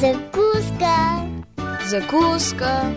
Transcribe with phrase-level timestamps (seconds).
[0.00, 1.26] Закуска.
[1.88, 2.94] Закуска.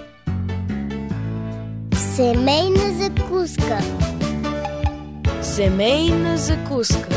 [2.15, 3.81] Семейна закуска.
[5.41, 7.15] Семейна закуска.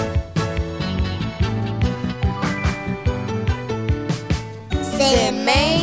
[4.99, 5.74] Семейна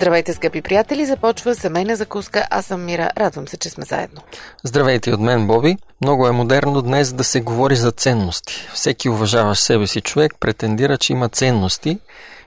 [0.00, 1.06] Здравейте, скъпи приятели!
[1.06, 2.46] Започва семейна закуска.
[2.50, 3.10] Аз съм Мира.
[3.18, 4.20] Радвам се, че сме заедно.
[4.64, 5.76] Здравейте от мен, Боби.
[6.00, 8.68] Много е модерно днес да се говори за ценности.
[8.74, 11.98] Всеки уважаващ себе си човек претендира, че има ценности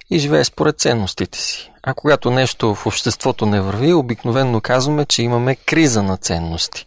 [0.09, 1.71] и живее според ценностите си.
[1.83, 6.85] А когато нещо в обществото не върви, обикновенно казваме, че имаме криза на ценности.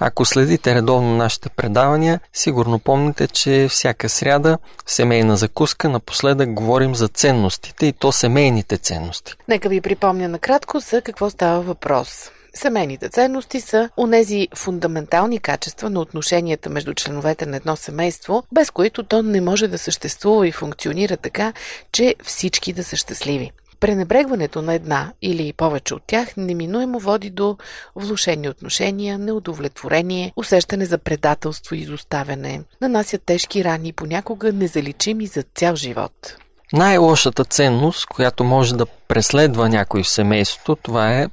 [0.00, 6.94] Ако следите редовно нашите предавания, сигурно помните, че всяка сряда в семейна закуска напоследък говорим
[6.94, 9.34] за ценностите и то семейните ценности.
[9.48, 12.30] Нека ви припомня накратко за какво става въпрос.
[12.56, 19.02] Семейните ценности са онези фундаментални качества на отношенията между членовете на едно семейство, без които
[19.02, 21.52] то не може да съществува и функционира така,
[21.92, 23.52] че всички да са щастливи.
[23.80, 27.56] Пренебрегването на една или повече от тях неминуемо води до
[27.96, 35.76] влушени отношения, неудовлетворение, усещане за предателство и изоставяне, нанасят тежки рани, понякога незаличими за цял
[35.76, 36.36] живот.
[36.72, 41.28] Най-лошата ценност, която може да преследва някой в семейството, това е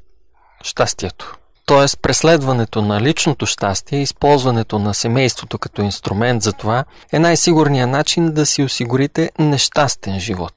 [0.64, 1.36] щастието.
[1.66, 8.34] Тоест, преследването на личното щастие, използването на семейството като инструмент за това е най-сигурният начин
[8.34, 10.54] да си осигурите нещастен живот.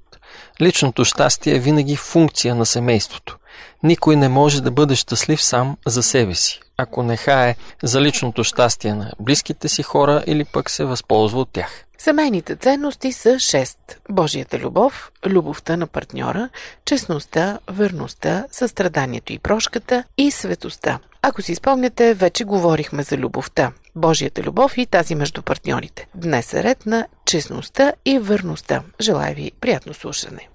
[0.60, 3.38] Личното щастие е винаги функция на семейството.
[3.82, 8.44] Никой не може да бъде щастлив сам за себе си, ако не хае за личното
[8.44, 11.84] щастие на близките си хора или пък се възползва от тях.
[11.98, 13.76] Семейните ценности са 6.
[14.10, 16.48] Божията любов, любовта на партньора,
[16.84, 20.98] честността, верността, състраданието и прошката и светостта.
[21.22, 23.72] Ако си спомняте, вече говорихме за любовта.
[23.96, 26.06] Божията любов и тази между партньорите.
[26.14, 28.82] Днес е ред на честността и верността.
[29.00, 30.48] Желая ви приятно слушане.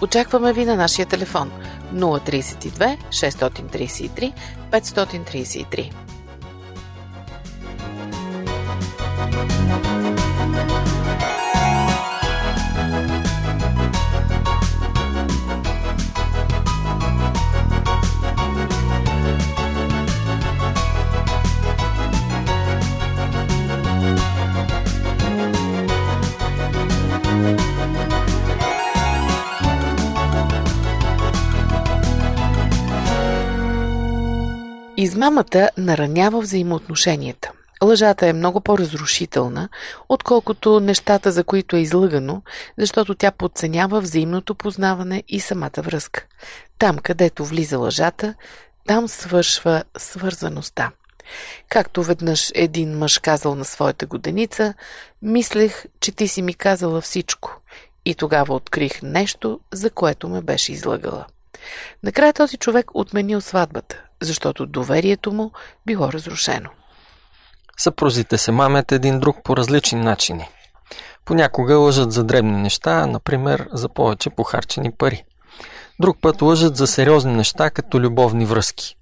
[0.00, 1.50] Очакваме ви на нашия телефон
[1.94, 4.32] 032 633
[4.70, 5.90] 533.
[35.18, 37.52] Измамата наранява взаимоотношенията.
[37.82, 39.68] Лъжата е много по-разрушителна,
[40.08, 42.42] отколкото нещата, за които е излъгано,
[42.78, 46.26] защото тя подценява взаимното познаване и самата връзка.
[46.78, 48.34] Там, където влиза лъжата,
[48.86, 50.90] там свършва свързаността.
[51.68, 54.74] Както веднъж един мъж казал на своята годеница,
[55.22, 57.60] мислех, че ти си ми казала всичко.
[58.04, 61.26] И тогава открих нещо, за което ме беше излъгала.
[62.02, 65.50] Накрая този човек отменил сватбата, защото доверието му
[65.86, 66.70] било разрушено.
[67.76, 70.48] Съпрузите се мамят един друг по различни начини.
[71.24, 75.24] Понякога лъжат за дребни неща, например за повече похарчени пари.
[76.00, 78.96] Друг път лъжат за сериозни неща, като любовни връзки.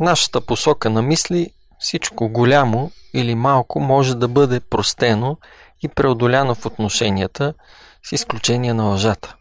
[0.00, 5.36] Нашата посока на мисли всичко голямо или малко може да бъде простено
[5.82, 7.54] и преодоляно в отношенията,
[8.02, 9.36] с изключение на лъжата.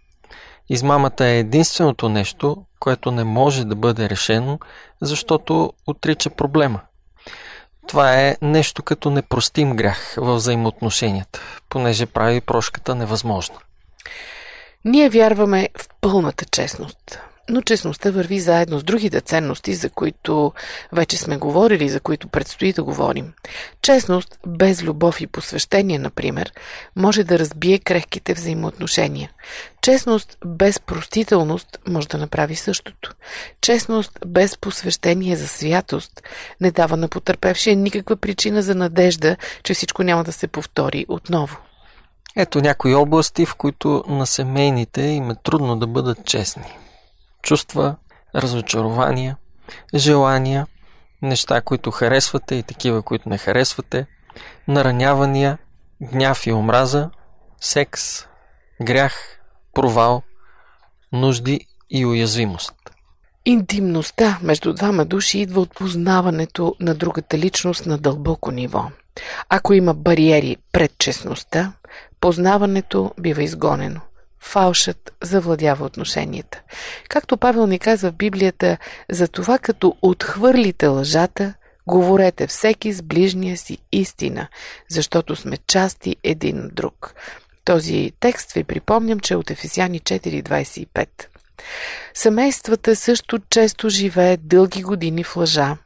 [0.70, 4.60] Измамата е единственото нещо, което не може да бъде решено,
[5.02, 6.82] защото отрича проблема.
[7.88, 13.56] Това е нещо като непростим грях в взаимоотношенията, понеже прави прошката невъзможна.
[14.86, 17.20] Ние вярваме в пълната честност.
[17.50, 20.54] Но честността върви заедно с другите ценности, за които
[20.92, 23.34] вече сме говорили, за които предстои да говорим.
[23.82, 26.52] Честност, без любов и посвещение, например,
[26.96, 29.32] може да разбие крехките взаимоотношения.
[29.82, 33.14] Честност без простителност може да направи същото.
[33.62, 36.24] Честност без посвещение за святост
[36.62, 41.58] не дава на потърпевшия никаква причина за надежда, че всичко няма да се повтори отново.
[42.36, 46.76] Ето някои области, в които на семейните им е трудно да бъдат честни
[47.44, 47.96] чувства,
[48.36, 49.38] разочарования,
[49.96, 50.68] желания,
[51.22, 54.06] неща, които харесвате и такива, които не харесвате,
[54.68, 55.58] наранявания,
[56.02, 57.10] гняв и омраза,
[57.62, 58.26] секс,
[58.82, 59.40] грях,
[59.74, 60.22] провал,
[61.12, 62.74] нужди и уязвимост.
[63.46, 68.86] Интимността между двама души идва от познаването на другата личност на дълбоко ниво.
[69.50, 71.74] Ако има бариери пред честността,
[72.20, 74.02] познаването бива изгонено.
[74.40, 76.62] Фалшът завладява отношенията.
[77.10, 78.78] Както Павел ни казва в Библията,
[79.12, 81.54] за това като отхвърлите лъжата,
[81.88, 84.48] говорете всеки с ближния си истина,
[84.90, 87.14] защото сме части един от друг.
[87.66, 91.08] Този текст ви припомням, че е от Ефесяни 4.25.
[92.14, 95.78] Семействата също често живеят дълги години в лъжа,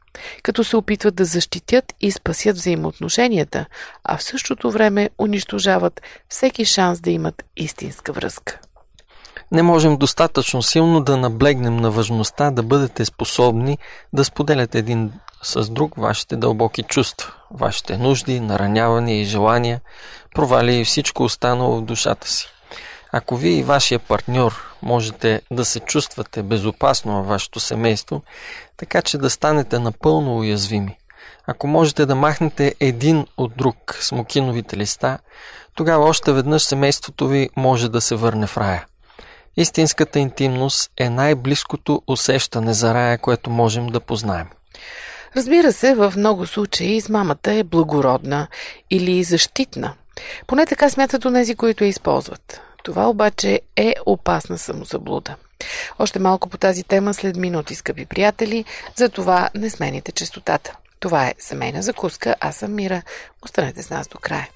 [0.42, 3.66] като се опитват да защитят и спасят взаимоотношенията,
[4.04, 8.60] а в същото време унищожават всеки шанс да имат истинска връзка.
[9.52, 13.78] Не можем достатъчно силно да наблегнем на важността да бъдете способни
[14.12, 15.12] да споделяте един
[15.42, 19.80] с друг вашите дълбоки чувства, вашите нужди, наранявания и желания,
[20.34, 22.48] провали и всичко останало в душата си.
[23.12, 28.22] Ако вие и вашия партньор можете да се чувствате безопасно във вашето семейство,
[28.76, 30.98] така че да станете напълно уязвими,
[31.46, 35.18] ако можете да махнете един от друг смокиновите листа,
[35.74, 38.86] тогава още веднъж семейството ви може да се върне в рая.
[39.56, 44.46] Истинската интимност е най-близкото усещане за рая, което можем да познаем.
[45.36, 48.48] Разбира се, в много случаи измамата е благородна
[48.90, 49.94] или защитна.
[50.46, 52.60] Поне така смятат онези, които я използват.
[52.84, 55.36] Това обаче е опасна самозаблуда.
[55.98, 58.64] Още малко по тази тема след минути, скъпи приятели,
[58.96, 60.76] за това не смените частотата.
[61.00, 63.02] Това е семейна закуска, аз съм Мира.
[63.42, 64.48] Останете с нас до края.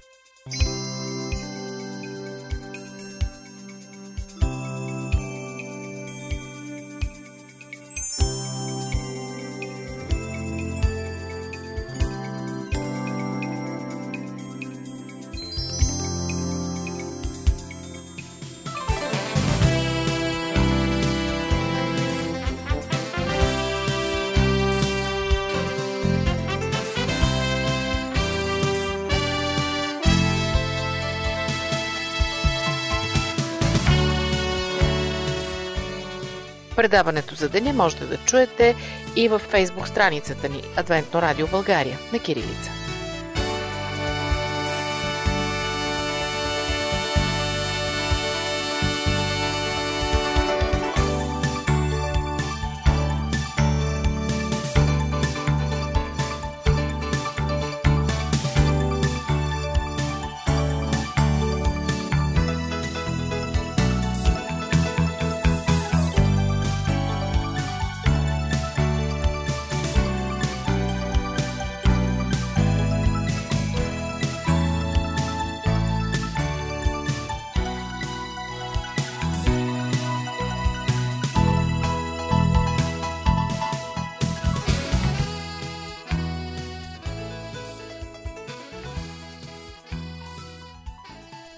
[36.78, 38.74] Предаването за деня можете да чуете
[39.16, 42.87] и във фейсбук страницата ни Адвентно радио България на Кирилица.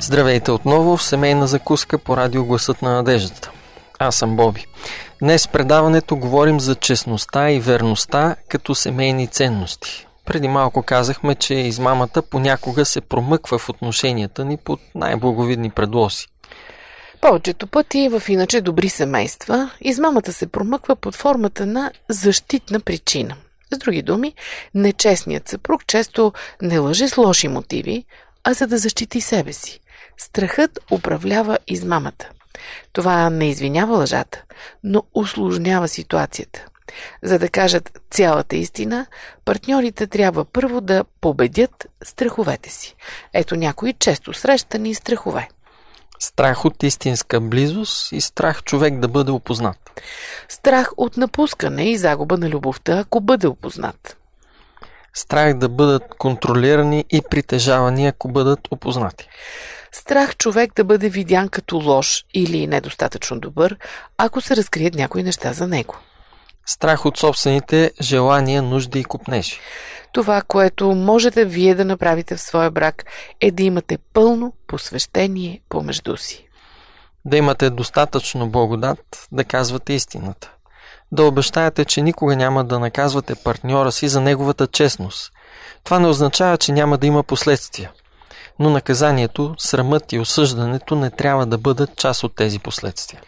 [0.03, 3.51] Здравейте отново в семейна закуска по радио Гласът на надеждата.
[3.99, 4.67] Аз съм Боби.
[5.23, 10.07] Днес в предаването говорим за честността и верността като семейни ценности.
[10.25, 16.27] Преди малко казахме, че измамата понякога се промъква в отношенията ни под най-благовидни предлоси.
[17.21, 23.37] Повечето пъти в иначе добри семейства измамата се промъква под формата на защитна причина.
[23.75, 24.35] С други думи,
[24.75, 28.05] нечестният съпруг често не лъже с лоши мотиви,
[28.45, 29.81] а за да защити себе си.
[30.23, 32.29] Страхът управлява измамата.
[32.93, 34.43] Това не извинява лъжата,
[34.85, 36.67] но усложнява ситуацията.
[37.23, 39.07] За да кажат цялата истина,
[39.45, 42.97] партньорите трябва първо да победят страховете си.
[43.35, 45.49] Ето някои често срещани страхове.
[46.19, 50.03] Страх от истинска близост и страх човек да бъде опознат.
[50.49, 54.17] Страх от напускане и загуба на любовта, ако бъде опознат.
[55.15, 59.29] Страх да бъдат контролирани и притежавани, ако бъдат опознати.
[59.93, 63.77] Страх човек да бъде видян като лош или недостатъчно добър,
[64.19, 65.97] ако се разкрият някои неща за него.
[66.67, 69.61] Страх от собствените желания, нужди и купнежи.
[70.13, 73.05] Това, което можете вие да направите в своя брак,
[73.41, 76.49] е да имате пълно посвещение помежду си.
[77.25, 80.53] Да имате достатъчно благодат да казвате истината.
[81.13, 85.33] Да обещаете, че никога няма да наказвате партньора си за неговата честност.
[85.85, 87.93] Това не означава, че няма да има последствия
[88.61, 93.23] но наказанието, срамът и осъждането не трябва да бъдат част от тези последствия.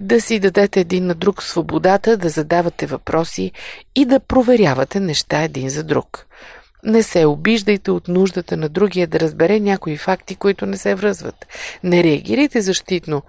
[0.00, 3.52] Да си дадете един на друг свободата да задавате въпроси
[3.94, 6.26] и да проверявате неща един за друг.
[6.84, 11.46] Не се обиждайте от нуждата на другия да разбере някои факти, които не се връзват.
[11.82, 13.22] Не реагирайте защитно,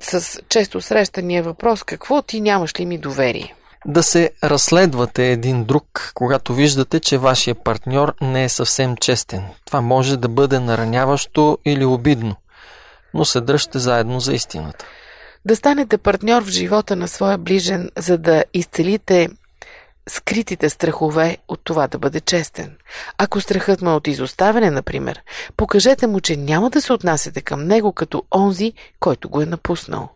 [0.00, 3.54] с често срещания въпрос какво ти нямаш ли ми доверие?
[3.86, 9.44] Да се разследвате един друг, когато виждате, че вашия партньор не е съвсем честен.
[9.64, 12.36] Това може да бъде нараняващо или обидно,
[13.14, 14.84] но се дръжте заедно за истината.
[15.44, 19.28] Да станете партньор в живота на своя ближен, за да изцелите
[20.08, 22.76] скритите страхове от това да бъде честен.
[23.18, 25.22] Ако страхът му е от изоставяне, например,
[25.56, 30.08] покажете му, че няма да се отнасяте към него като онзи, който го е напуснал.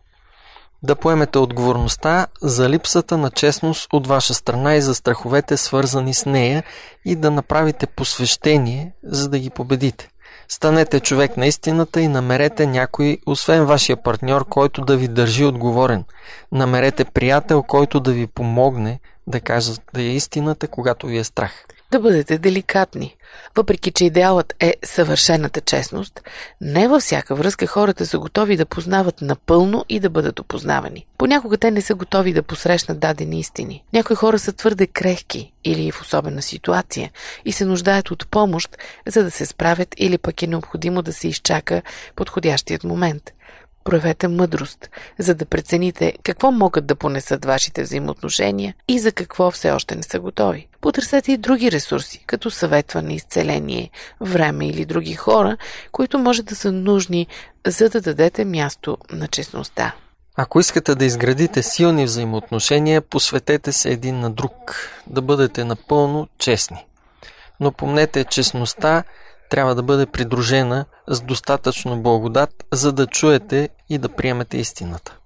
[0.83, 6.25] Да поемете отговорността за липсата на честност от ваша страна и за страховете свързани с
[6.25, 6.63] нея
[7.05, 10.09] и да направите посвещение, за да ги победите.
[10.47, 16.03] Станете човек на истината и намерете някой, освен вашия партньор, който да ви държи отговорен.
[16.51, 21.65] Намерете приятел, който да ви помогне да кажат да е истината, когато ви е страх.
[21.93, 23.15] Да бъдете деликатни.
[23.55, 26.21] Въпреки, че идеалът е съвършената честност,
[26.61, 31.05] не във всяка връзка хората са готови да познават напълно и да бъдат опознавани.
[31.17, 33.83] Понякога те не са готови да посрещнат дадени истини.
[33.93, 37.11] Някои хора са твърде крехки или в особена ситуация
[37.45, 41.27] и се нуждаят от помощ, за да се справят или пък е необходимо да се
[41.27, 41.81] изчака
[42.15, 43.31] подходящият момент.
[43.83, 49.71] Проявете мъдрост, за да прецените какво могат да понесат вашите взаимоотношения и за какво все
[49.71, 50.67] още не са готови.
[50.81, 53.89] Потърсете и други ресурси, като съветване, изцеление,
[54.21, 55.57] време или други хора,
[55.91, 57.27] които може да са нужни,
[57.67, 59.95] за да дадете място на честността.
[60.35, 66.85] Ако искате да изградите силни взаимоотношения, посветете се един на друг, да бъдете напълно честни.
[67.59, 69.03] Но помнете, честността
[69.53, 75.17] трябва да бъде придружена с достатъчно благодат, за да чуете и да приемете истината.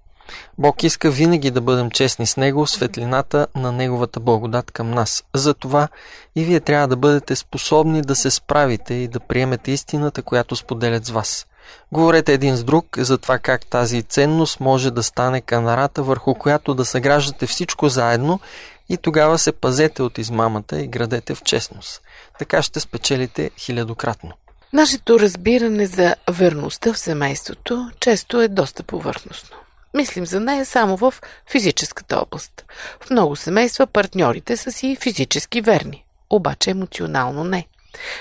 [0.58, 5.24] Бог иска винаги да бъдем честни с Него светлината на Неговата благодат към нас.
[5.34, 5.88] Затова
[6.36, 11.06] и вие трябва да бъдете способни да се справите и да приемете истината, която споделят
[11.06, 11.46] с вас.
[11.92, 16.74] Говорете един с друг за това как тази ценност може да стане канарата, върху която
[16.74, 18.40] да съграждате всичко заедно
[18.88, 22.02] и тогава се пазете от измамата и градете в честност.
[22.38, 24.32] Така ще спечелите хилядократно.
[24.72, 29.56] Нашето разбиране за верността в семейството често е доста повърхностно.
[29.94, 31.14] Мислим за нея само в
[31.50, 32.64] физическата област.
[33.00, 37.66] В много семейства партньорите са си физически верни, обаче емоционално не.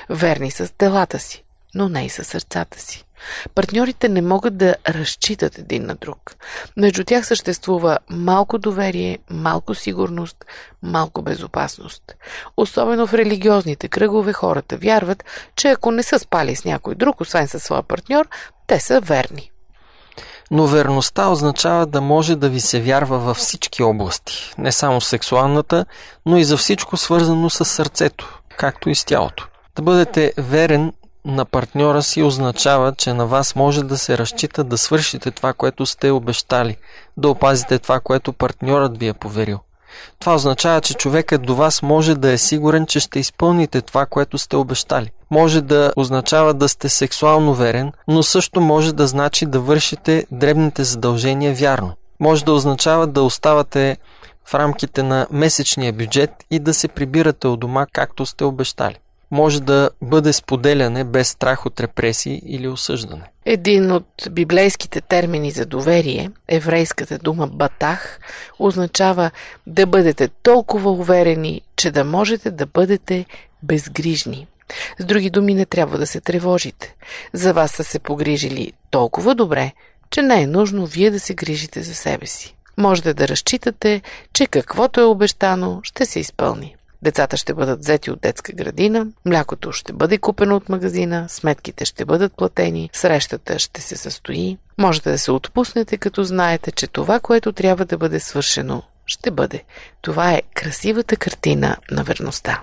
[0.09, 1.43] Верни с телата си,
[1.75, 3.06] но не и със сърцата си.
[3.55, 6.35] Партньорите не могат да разчитат един на друг.
[6.77, 10.45] Между тях съществува малко доверие, малко сигурност,
[10.83, 12.03] малко безопасност.
[12.57, 15.23] Особено в религиозните кръгове хората вярват,
[15.55, 18.27] че ако не са спали с някой друг, освен със своя партньор,
[18.67, 19.51] те са верни.
[20.51, 25.85] Но верността означава да може да ви се вярва във всички области, не само сексуалната,
[26.25, 29.47] но и за всичко свързано с сърцето, както и с тялото.
[29.75, 30.93] Да бъдете верен
[31.27, 35.85] на партньора си означава, че на вас може да се разчита да свършите това, което
[35.85, 36.77] сте обещали,
[37.17, 39.59] да опазите това, което партньорът ви е поверил.
[40.19, 44.37] Това означава, че човекът до вас може да е сигурен, че ще изпълните това, което
[44.37, 45.11] сте обещали.
[45.31, 50.83] Може да означава да сте сексуално верен, но също може да значи да вършите дребните
[50.83, 51.93] задължения вярно.
[52.19, 53.97] Може да означава да оставате
[54.45, 58.97] в рамките на месечния бюджет и да се прибирате от дома, както сте обещали
[59.31, 63.23] може да бъде споделяне без страх от репресии или осъждане.
[63.45, 68.19] Един от библейските термини за доверие, еврейската дума батах,
[68.59, 69.31] означава
[69.67, 73.25] да бъдете толкова уверени, че да можете да бъдете
[73.63, 74.47] безгрижни.
[74.99, 76.95] С други думи, не трябва да се тревожите.
[77.33, 79.71] За вас са се погрижили толкова добре,
[80.09, 82.55] че не е нужно вие да се грижите за себе си.
[82.77, 84.01] Можете да разчитате,
[84.33, 86.76] че каквото е обещано, ще се изпълни.
[87.01, 92.05] Децата ще бъдат взети от детска градина, млякото ще бъде купено от магазина, сметките ще
[92.05, 94.57] бъдат платени, срещата ще се състои.
[94.77, 99.63] Можете да се отпуснете, като знаете, че това, което трябва да бъде свършено, ще бъде.
[100.01, 102.61] Това е красивата картина на верността.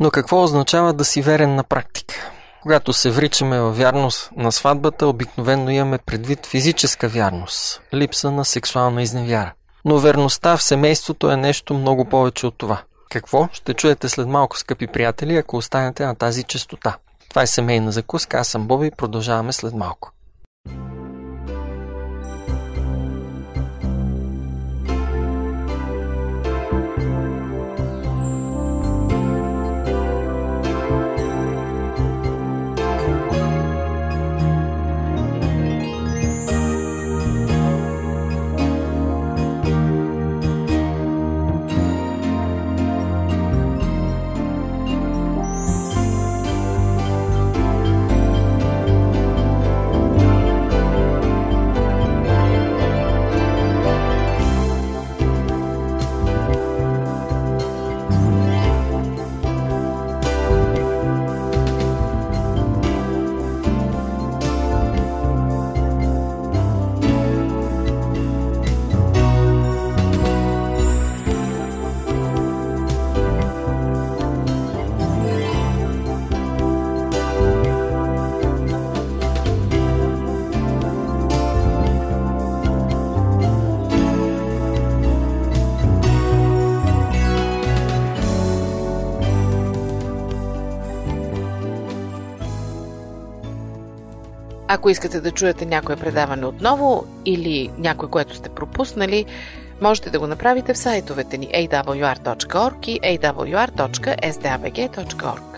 [0.00, 2.30] Но какво означава да си верен на практика?
[2.62, 9.02] Когато се вричаме във вярност на сватбата, обикновено имаме предвид физическа вярност, липса на сексуална
[9.02, 9.52] изневяра.
[9.84, 12.82] Но верността в семейството е нещо много повече от това.
[13.08, 16.96] Какво ще чуете след малко, скъпи приятели, ако останете на тази частота?
[17.28, 20.12] Това е семейна закуска, аз съм Боби, продължаваме след малко.
[94.68, 99.24] Ако искате да чуете някое предаване отново или някое, което сте пропуснали,
[99.80, 105.57] можете да го направите в сайтовете ни awr.org и awr.sdabg.org.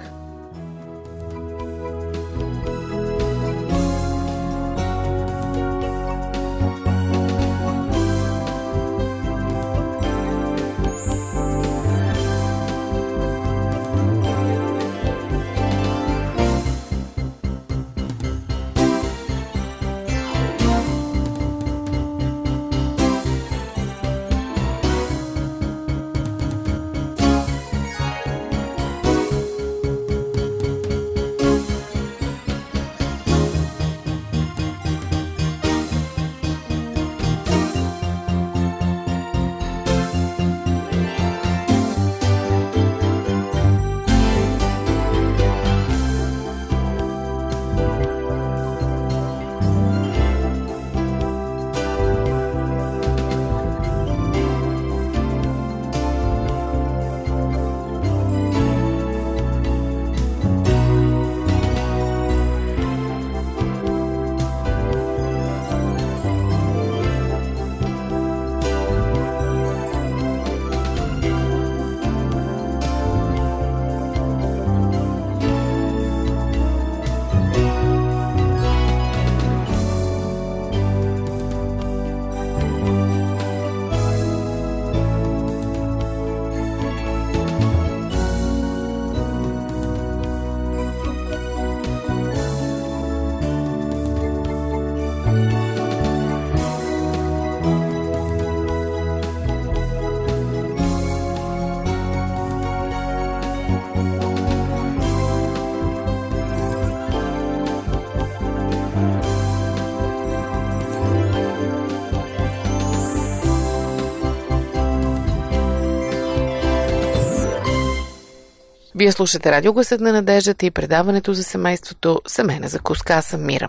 [119.01, 123.15] Вие слушате радио Гласът на надеждата и предаването за семейството Семейна закуска.
[123.15, 123.69] Аз съм Мира.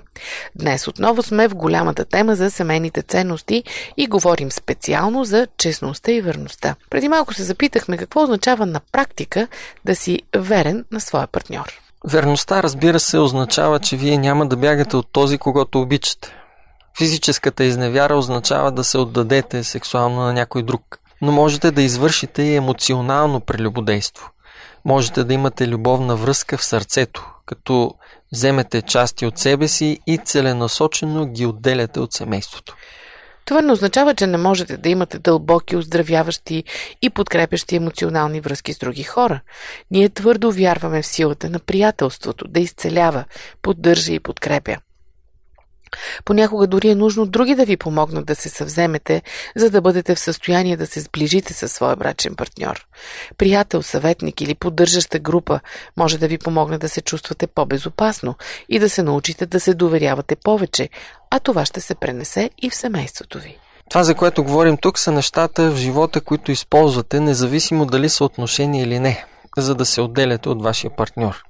[0.55, 3.63] Днес отново сме в голямата тема за семейните ценности
[3.97, 6.75] и говорим специално за честността и верността.
[6.89, 9.47] Преди малко се запитахме какво означава на практика
[9.85, 11.81] да си верен на своя партньор.
[12.07, 16.35] Верността, разбира се, означава, че вие няма да бягате от този, когато обичате.
[16.97, 20.99] Физическата изневяра означава да се отдадете сексуално на някой друг.
[21.21, 24.29] Но можете да извършите и емоционално прелюбодейство–
[24.85, 27.93] можете да имате любовна връзка в сърцето, като
[28.33, 32.75] вземете части от себе си и целенасочено ги отделяте от семейството.
[33.45, 36.63] Това не означава, че не можете да имате дълбоки, оздравяващи
[37.01, 39.41] и подкрепящи емоционални връзки с други хора.
[39.91, 43.23] Ние твърдо вярваме в силата на приятелството да изцелява,
[43.61, 44.77] поддържа и подкрепя.
[46.25, 49.21] Понякога дори е нужно други да ви помогнат да се съвземете,
[49.55, 52.85] за да бъдете в състояние да се сближите със своя брачен партньор.
[53.37, 55.59] Приятел, съветник или поддържаща група
[55.97, 58.35] може да ви помогне да се чувствате по-безопасно
[58.69, 60.89] и да се научите да се доверявате повече,
[61.29, 63.57] а това ще се пренесе и в семейството ви.
[63.89, 68.83] Това, за което говорим тук, са нещата в живота, които използвате, независимо дали са отношения
[68.83, 69.25] или не,
[69.57, 71.43] за да се отделяте от вашия партньор.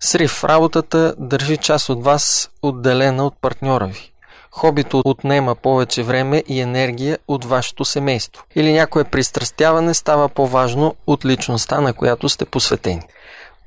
[0.00, 4.12] Срив работата държи част от вас отделена от партньора ви.
[4.50, 8.44] Хобито отнема повече време и енергия от вашето семейство.
[8.54, 13.02] Или някое пристрастяване става по-важно от личността, на която сте посветени.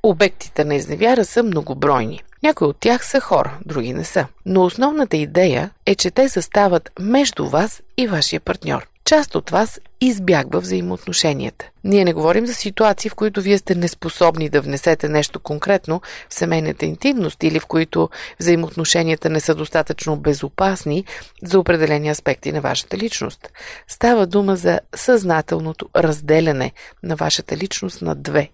[0.04, 2.24] Обектите на изневяра са многобройни.
[2.44, 4.28] Някои от тях са хора, други не са.
[4.46, 9.80] Но основната идея е, че те застават между вас и вашия партньор част от вас
[10.02, 11.70] избягва взаимоотношенията.
[11.84, 16.34] Ние не говорим за ситуации, в които вие сте неспособни да внесете нещо конкретно в
[16.34, 21.06] семейната интимност или в които взаимоотношенията не са достатъчно безопасни
[21.44, 23.52] за определени аспекти на вашата личност.
[23.88, 26.72] Става дума за съзнателното разделяне
[27.04, 28.50] на вашата личност на две,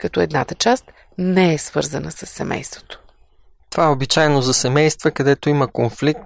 [0.00, 0.84] като едната част
[1.18, 3.00] не е свързана с семейството.
[3.70, 6.20] Това е обичайно за семейства, където има конфликт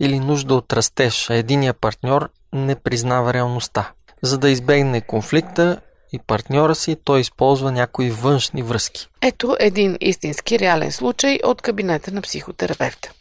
[0.00, 3.92] или нужда от растеж, а единия партньор не признава реалността.
[4.22, 5.80] За да избегне конфликта
[6.12, 9.08] и партньора си, той използва някои външни връзки.
[9.22, 13.12] Ето един истински реален случай от кабинета на психотерапевта.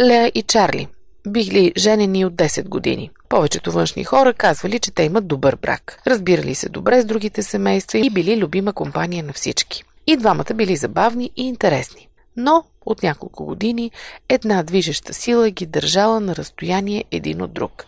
[0.00, 0.88] Лея и Чарли
[1.28, 3.10] били женени от 10 години.
[3.28, 6.00] Повечето външни хора казвали, че те имат добър брак.
[6.06, 9.84] Разбирали се добре с другите семейства и били любима компания на всички.
[10.06, 13.90] И двамата били забавни и интересни но от няколко години
[14.28, 17.84] една движеща сила ги държала на разстояние един от друг.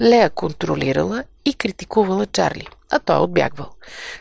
[0.00, 3.70] Лея контролирала и критикувала Чарли, а той отбягвал.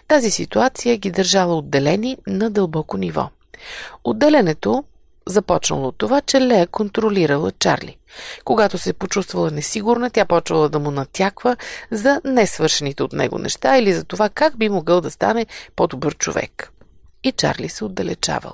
[0.07, 3.29] Тази ситуация ги държала отделени на дълбоко ниво.
[4.03, 4.83] Отделянето
[5.25, 7.97] започнало от това, че Лея контролирала Чарли.
[8.45, 11.57] Когато се почувствала несигурна, тя почвала да му натяква
[11.91, 16.71] за несвършените от него неща или за това как би могъл да стане по-добър човек.
[17.23, 18.53] И Чарли се отдалечавал.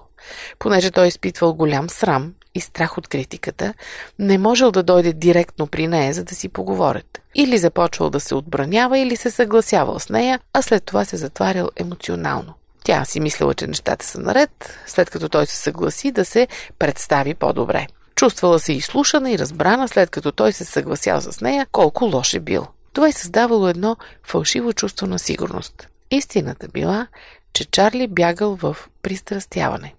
[0.59, 3.73] Понеже той изпитвал голям срам и страх от критиката,
[4.19, 7.21] не можел да дойде директно при нея, за да си поговорят.
[7.35, 11.69] Или започвал да се отбранява, или се съгласявал с нея, а след това се затварял
[11.75, 12.53] емоционално.
[12.83, 16.47] Тя си мислила, че нещата са наред, след като той се съгласи да се
[16.79, 17.87] представи по-добре.
[18.15, 22.39] Чувствала се изслушана и разбрана, след като той се съгласял с нея, колко лош е
[22.39, 22.67] бил.
[22.93, 25.87] Това е създавало едно фалшиво чувство на сигурност.
[26.11, 27.07] Истината била,
[27.53, 29.93] че Чарли бягал в пристрастяване.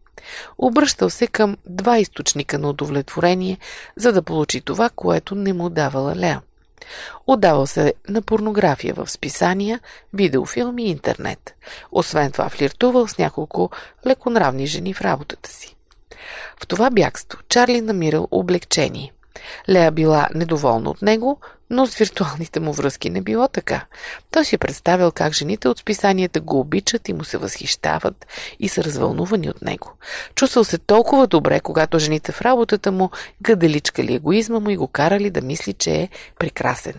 [0.59, 3.59] Обръщал се към два източника на удовлетворение,
[3.97, 6.41] за да получи това, което не му давала Леа.
[7.27, 9.81] Отдавал се на порнография в списания,
[10.15, 11.55] видеофилми и интернет.
[11.93, 13.71] Освен това флиртувал с няколко
[14.07, 15.77] леконравни жени в работата си.
[16.63, 19.13] В това бягство Чарли намирал облегчение.
[19.69, 23.87] Лея била недоволна от него, но с виртуалните му връзки не било така.
[24.31, 28.27] Той си представил как жените от списанията го обичат и му се възхищават
[28.61, 29.93] и са развълнувани от него.
[30.35, 33.11] Чувствал се толкова добре, когато жените в работата му
[33.43, 36.95] гаделичкали егоизма му и го карали да мисли, че е прекрасен.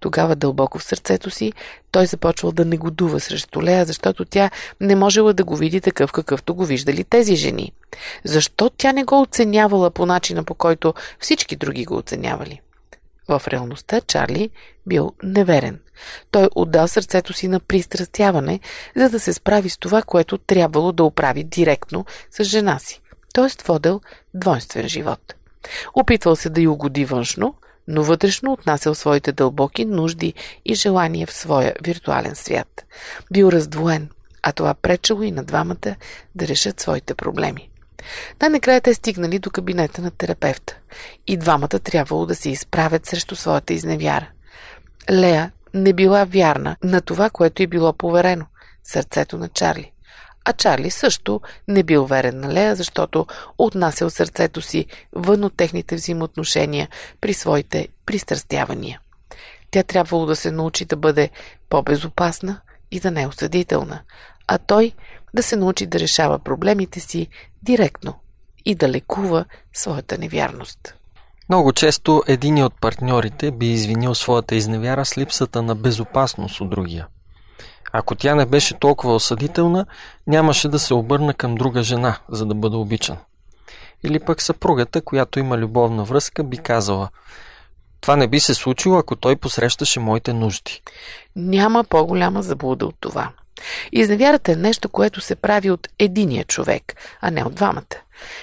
[0.00, 1.52] Тогава дълбоко в сърцето си
[1.90, 4.50] той започвал да негодува срещу Лея, защото тя
[4.80, 7.72] не можела да го види такъв какъвто го виждали тези жени.
[8.24, 12.60] Защо тя не го оценявала по начина по който всички други го оценявали?
[13.30, 14.50] В реалността Чарли
[14.86, 15.80] бил неверен.
[16.30, 18.60] Той отдал сърцето си на пристрастяване,
[18.96, 23.00] за да се справи с това, което трябвало да оправи директно с жена си.
[23.34, 24.00] Тоест водел
[24.34, 25.34] двойствен живот.
[25.94, 27.54] Опитвал се да й угоди външно,
[27.88, 32.84] но вътрешно отнасял своите дълбоки нужди и желания в своя виртуален свят.
[33.32, 34.08] Бил раздвоен,
[34.42, 35.96] а това пречело и на двамата
[36.34, 37.69] да решат своите проблеми.
[38.40, 40.76] Най-накрая те стигнали до кабинета на терапевта
[41.26, 44.28] и двамата трябвало да се изправят срещу своята изневяра.
[45.10, 48.46] Лея не била вярна на това, което е било поверено–
[48.84, 49.92] сърцето на Чарли.
[50.44, 53.26] А Чарли също не бил верен на Лея, защото
[53.58, 56.88] отнасял сърцето си вън от техните взаимоотношения
[57.20, 59.00] при своите пристрастявания.
[59.70, 61.30] Тя трябвало да се научи да бъде
[61.68, 62.60] по-безопасна
[62.90, 64.02] и да не е осъдителна,
[64.50, 64.92] а той
[65.34, 67.28] да се научи да решава проблемите си
[67.62, 68.14] директно
[68.64, 70.94] и да лекува своята невярност.
[71.48, 77.06] Много често един от партньорите би извинил своята изневяра с липсата на безопасност от другия–
[77.92, 79.86] ако тя не беше толкова осъдителна,
[80.26, 83.16] нямаше да се обърна към друга жена, за да бъде обичан.
[84.04, 87.08] Или пък съпругата, която има любовна връзка, би казала
[88.00, 90.82] Това не би се случило, ако той посрещаше моите нужди.
[91.36, 93.32] Няма по-голяма заблуда от това.
[93.92, 97.96] Изневярата е нещо, което се прави от единия човек, а не от двамата.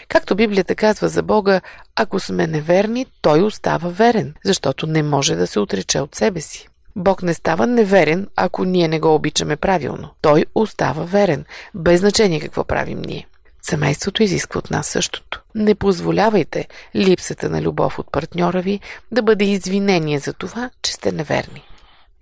[0.07, 1.61] Както Библията казва за Бога,
[1.95, 6.67] ако сме неверни, той остава верен, защото не може да се отрече от себе си.
[6.95, 10.09] Бог не става неверен, ако ние не го обичаме правилно.
[10.21, 13.27] Той остава верен, без значение какво правим ние.
[13.61, 15.41] Семейството изисква от нас същото.
[15.55, 18.79] Не позволявайте липсата на любов от партньора ви
[19.11, 21.63] да бъде извинение за това, че сте неверни.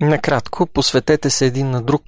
[0.02, 2.04] Накратко, посветете се един на друг,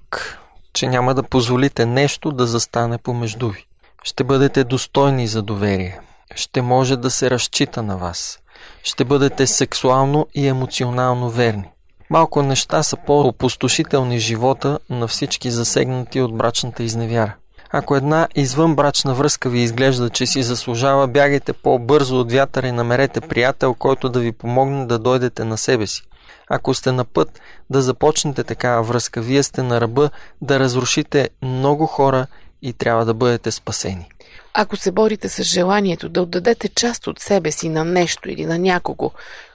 [0.77, 3.65] че няма да позволите нещо да застане помежду ви.
[4.03, 5.99] Ще бъдете достойни за доверие.
[6.35, 8.39] Ще може да се разчита на вас.
[8.83, 11.69] Ще бъдете сексуално и емоционално верни.
[12.09, 17.35] Малко неща са по-опустошителни живота на всички засегнати от брачната изневяра.
[17.71, 23.21] Ако една извънбрачна връзка ви изглежда, че си заслужава, бягайте по-бързо от вятъра и намерете
[23.21, 26.06] приятел, който да ви помогне да дойдете на себе си.
[26.49, 30.09] Ако сте на път да започнете такава връзка, вие сте на ръба
[30.41, 32.27] да разрушите много хора
[32.61, 34.09] и трябва да бъдете спасени.
[34.53, 38.59] Ако се борите с желанието да отдадете част от себе си на нещо или на
[38.59, 39.11] някого,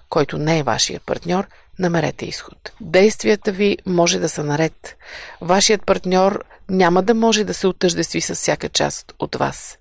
[0.08, 1.46] който не е вашия партньор,
[1.78, 2.72] намерете изход.
[2.80, 4.96] Действията ви може да са наред.
[5.40, 9.78] Вашият партньор няма да може да се отъждестви с всяка част от вас.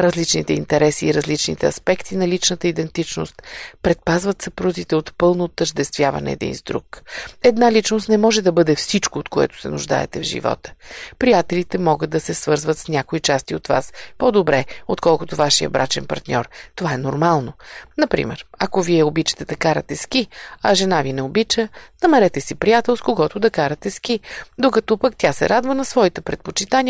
[0.00, 3.42] Различните интереси и различните аспекти на личната идентичност
[3.82, 7.02] предпазват съпрузите от пълно отъждествяване един с друг.
[7.42, 10.72] Една личност не може да бъде всичко, от което се нуждаете в живота.
[11.18, 16.48] Приятелите могат да се свързват с някои части от вас по-добре, отколкото вашия брачен партньор.
[16.76, 17.52] Това е нормално.
[17.98, 20.28] Например, ако вие обичате да карате ски,
[20.62, 21.68] а жена ви не обича,
[22.02, 24.20] намерете си приятел, с когото да карате ски,
[24.58, 26.33] докато пък тя се радва на своите предпочитания,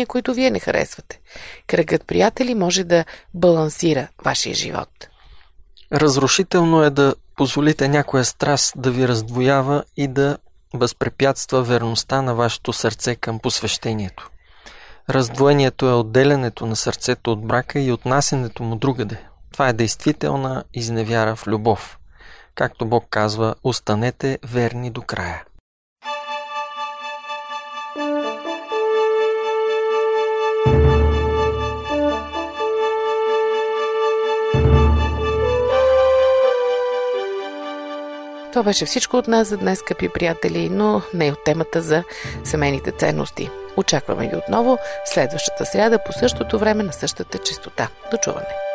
[0.05, 1.19] които вие не харесвате.
[1.67, 4.89] Кръгът приятели може да балансира вашия живот.
[5.91, 10.37] Разрушително е да позволите някоя страст да ви раздвоява и да
[10.73, 14.29] възпрепятства верността на вашето сърце към посвещението.
[15.09, 19.17] Раздвоението е отделянето на сърцето от брака и отнасянето му другаде.
[19.51, 21.97] Това е действителна изневяра в любов.
[22.55, 25.43] Както Бог казва, останете верни до края.
[38.55, 42.03] Това беше всичко от нас за днес, скъпи приятели, но не от темата за
[42.43, 43.49] семейните ценности.
[43.77, 47.87] Очакваме ви отново следващата сряда по същото време на същата частота.
[48.11, 48.74] До чуване!